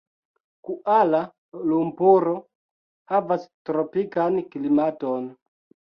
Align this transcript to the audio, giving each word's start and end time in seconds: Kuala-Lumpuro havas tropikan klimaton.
Kuala-Lumpuro 0.67 2.33
havas 3.13 3.45
tropikan 3.71 4.45
klimaton. 4.57 5.29